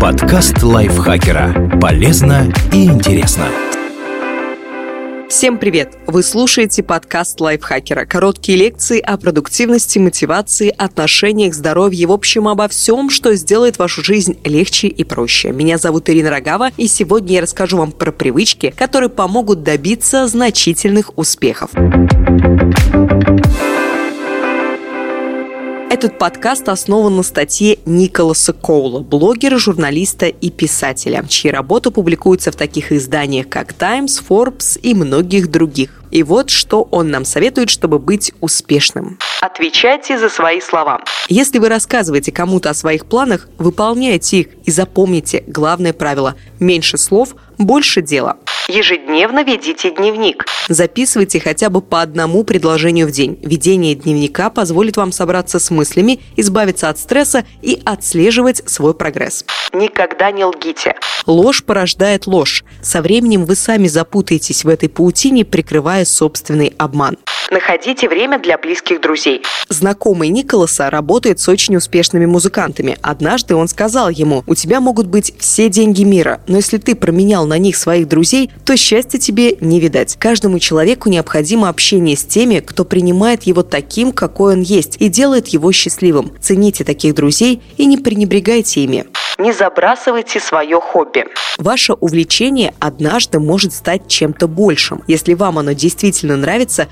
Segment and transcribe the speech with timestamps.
[0.00, 1.78] Подкаст лайфхакера.
[1.78, 3.44] Полезно и интересно.
[5.28, 5.92] Всем привет!
[6.06, 8.06] Вы слушаете подкаст лайфхакера.
[8.06, 14.38] Короткие лекции о продуктивности, мотивации, отношениях, здоровье, в общем, обо всем, что сделает вашу жизнь
[14.42, 15.50] легче и проще.
[15.50, 21.18] Меня зовут Ирина Рогава, и сегодня я расскажу вам про привычки, которые помогут добиться значительных
[21.18, 21.70] успехов.
[25.94, 32.56] Этот подкаст основан на статье Николаса Коула, блогера, журналиста и писателя, чьи работы публикуются в
[32.56, 36.02] таких изданиях, как Times, Forbes и многих других.
[36.14, 39.18] И вот что он нам советует, чтобы быть успешным.
[39.40, 41.00] Отвечайте за свои слова.
[41.28, 47.34] Если вы рассказываете кому-то о своих планах, выполняйте их и запомните главное правило– меньше слов,
[47.58, 48.36] больше дела.
[48.68, 50.46] Ежедневно ведите дневник.
[50.68, 53.38] Записывайте хотя бы по одному предложению в день.
[53.42, 59.44] Ведение дневника позволит вам собраться с мыслями, избавиться от стресса и отслеживать свой прогресс.
[59.74, 60.94] Никогда не лгите.
[61.26, 62.64] Ложь порождает ложь.
[62.80, 67.16] Со временем вы сами запутаетесь в этой паутине, прикрывая собственный обман.
[67.54, 69.44] Находите время для близких друзей.
[69.68, 72.98] Знакомый Николаса работает с очень успешными музыкантами.
[73.00, 77.46] Однажды он сказал ему, у тебя могут быть все деньги мира, но если ты променял
[77.46, 80.16] на них своих друзей, то счастья тебе не видать.
[80.18, 85.46] Каждому человеку необходимо общение с теми, кто принимает его таким, какой он есть, и делает
[85.46, 86.32] его счастливым.
[86.40, 89.04] Цените таких друзей и не пренебрегайте ими.
[89.38, 91.24] Не забрасывайте свое хобби.
[91.58, 95.02] Ваше увлечение однажды может стать чем-то большим.
[95.08, 96.88] Если вам оно действительно нравится,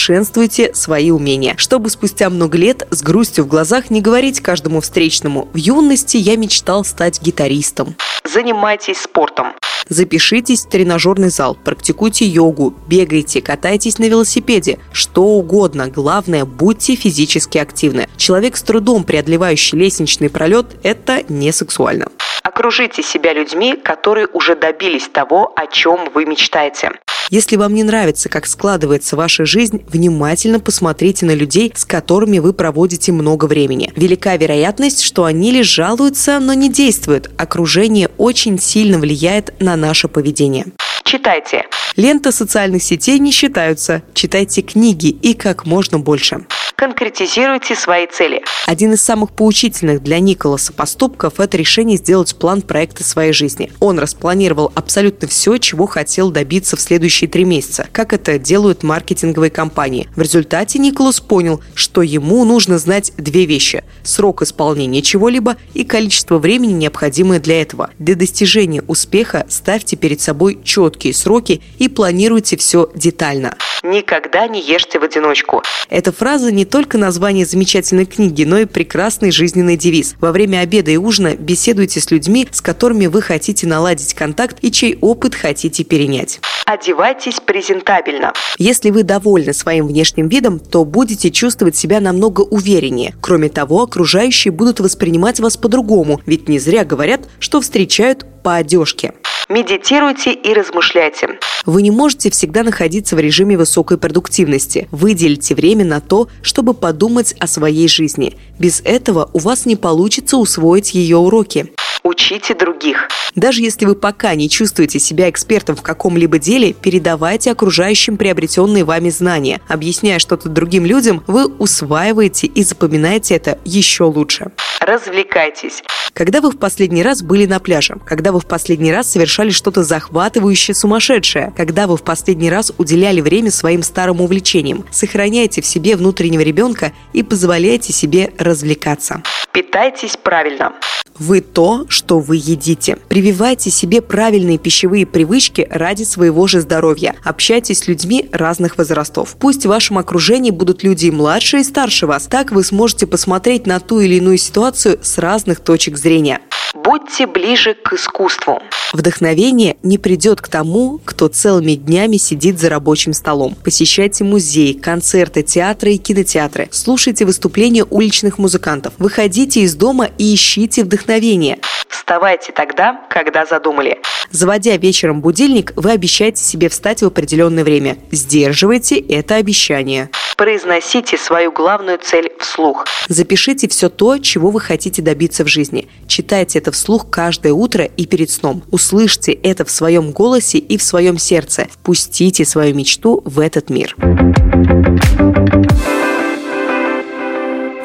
[0.00, 5.48] совершенствуйте свои умения, чтобы спустя много лет с грустью в глазах не говорить каждому встречному
[5.52, 7.94] «В юности я мечтал стать гитаристом».
[8.24, 9.48] Занимайтесь спортом.
[9.88, 15.88] Запишитесь в тренажерный зал, практикуйте йогу, бегайте, катайтесь на велосипеде, что угодно.
[15.88, 18.08] Главное, будьте физически активны.
[18.16, 22.06] Человек с трудом преодолевающий лестничный пролет– это не сексуально.
[22.42, 26.92] Окружите себя людьми, которые уже добились того, о чем вы мечтаете.
[27.30, 32.52] Если вам не нравится, как складывается ваша жизнь, внимательно посмотрите на людей, с которыми вы
[32.52, 33.92] проводите много времени.
[33.94, 37.30] Велика вероятность, что они лишь жалуются, но не действуют.
[37.36, 40.66] Окружение очень сильно влияет на наше поведение.
[41.04, 41.66] Читайте.
[41.94, 44.02] Ленты социальных сетей не считаются.
[44.12, 46.46] Читайте книги и как можно больше
[46.80, 48.42] конкретизируйте свои цели.
[48.64, 53.70] Один из самых поучительных для Николаса поступков– это решение сделать план проекта своей жизни.
[53.80, 59.50] Он распланировал абсолютно все, чего хотел добиться в следующие три месяца, как это делают маркетинговые
[59.50, 60.08] компании.
[60.16, 66.38] В результате Николас понял, что ему нужно знать две вещи– срок исполнения чего-либо и количество
[66.38, 67.90] времени, необходимое для этого.
[67.98, 73.54] Для достижения успеха ставьте перед собой четкие сроки и планируйте все детально.
[73.82, 75.62] Никогда не ешьте в одиночку.
[75.88, 80.14] Эта фраза не только название замечательной книги, но и прекрасный жизненный девиз.
[80.20, 84.70] Во время обеда и ужина беседуйте с людьми, с которыми вы хотите наладить контакт и
[84.70, 86.40] чей опыт хотите перенять.
[86.66, 88.32] Одевайтесь презентабельно.
[88.56, 93.14] Если вы довольны своим внешним видом, то будете чувствовать себя намного увереннее.
[93.20, 99.14] Кроме того, окружающие будут воспринимать вас по-другому, ведь не зря говорят, что встречают по одежке.
[99.50, 101.40] Медитируйте и размышляйте.
[101.66, 104.86] Вы не можете всегда находиться в режиме высокой продуктивности.
[104.92, 108.36] Выделите время на то, чтобы подумать о своей жизни.
[108.60, 111.72] Без этого у вас не получится усвоить ее уроки.
[112.02, 113.08] Учите других.
[113.34, 119.10] Даже если вы пока не чувствуете себя экспертом в каком-либо деле, передавайте окружающим приобретенные вами
[119.10, 119.60] знания.
[119.68, 124.50] Объясняя что-то другим людям, вы усваиваете и запоминаете это еще лучше.
[124.80, 125.82] Развлекайтесь.
[126.14, 127.96] Когда вы в последний раз были на пляже?
[128.06, 131.52] Когда вы в последний раз совершали что-то захватывающее, сумасшедшее?
[131.56, 134.84] Когда вы в последний раз уделяли время своим старым увлечениям?
[134.90, 139.22] Сохраняйте в себе внутреннего ребенка и позволяйте себе развлекаться.
[139.52, 140.72] Питайтесь правильно.
[141.18, 142.96] Вы то, что вы едите.
[143.08, 147.14] Прививайте себе правильные пищевые привычки ради своего же здоровья.
[147.24, 149.36] Общайтесь с людьми разных возрастов.
[149.38, 152.26] Пусть в вашем окружении будут люди и младше и старше вас.
[152.26, 156.40] Так вы сможете посмотреть на ту или иную ситуацию с разных точек зрения.
[156.72, 158.60] Будьте ближе к искусству.
[158.92, 163.56] Вдохновение не придет к тому, кто целыми днями сидит за рабочим столом.
[163.62, 166.68] Посещайте музеи, концерты, театры и кинотеатры.
[166.70, 168.94] Слушайте выступления уличных музыкантов.
[168.98, 171.58] Выходите из дома и ищите вдохновение.
[171.88, 174.00] Вставайте тогда, когда задумали.
[174.30, 177.98] Заводя вечером будильник, вы обещаете себе встать в определенное время.
[178.10, 180.10] Сдерживайте это обещание.
[180.36, 182.86] Произносите свою главную цель вслух.
[183.08, 185.88] Запишите все то, чего вы хотите добиться в жизни.
[186.06, 188.62] Читайте это вслух каждое утро и перед сном.
[188.70, 191.68] Услышьте это в своем голосе и в своем сердце.
[191.70, 193.94] Впустите свою мечту в этот мир.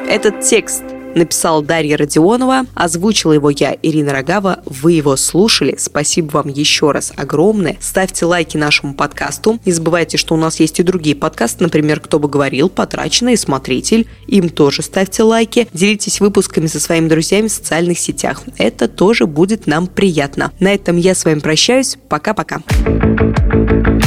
[0.07, 0.83] Этот текст
[1.15, 4.59] написала Дарья Родионова, озвучила его я, Ирина Рогава.
[4.65, 5.75] Вы его слушали.
[5.79, 7.77] Спасибо вам еще раз огромное.
[7.79, 9.59] Ставьте лайки нашему подкасту.
[9.65, 13.35] Не забывайте, что у нас есть и другие подкасты, например, «Кто бы говорил», «Потрачено» и
[13.35, 14.07] «Смотритель».
[14.27, 15.67] Им тоже ставьте лайки.
[15.73, 18.43] Делитесь выпусками со своими друзьями в социальных сетях.
[18.57, 20.51] Это тоже будет нам приятно.
[20.59, 21.97] На этом я с вами прощаюсь.
[22.09, 22.61] Пока-пока.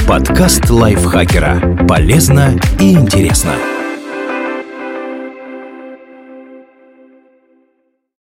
[0.07, 1.87] Подкаст лайфхакера.
[1.89, 3.78] Полезно и интересно.